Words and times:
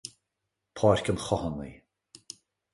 Páirc 0.79 1.07
an 1.13 1.21
Chathánaigh. 1.25 1.79